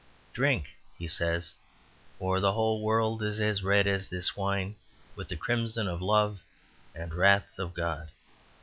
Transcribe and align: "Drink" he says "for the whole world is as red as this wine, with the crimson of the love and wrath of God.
"Drink" 0.33 0.71
he 0.97 1.07
says 1.07 1.53
"for 2.17 2.39
the 2.39 2.53
whole 2.53 2.81
world 2.81 3.21
is 3.21 3.39
as 3.39 3.61
red 3.61 3.85
as 3.85 4.07
this 4.07 4.35
wine, 4.35 4.75
with 5.15 5.27
the 5.27 5.37
crimson 5.37 5.87
of 5.87 5.99
the 5.99 6.05
love 6.05 6.39
and 6.95 7.13
wrath 7.13 7.59
of 7.59 7.75
God. 7.75 8.09